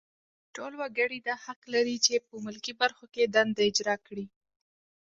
[0.55, 4.25] ټول وګړي دا حق لري چې په ملکي برخو کې دنده اجرا کړي.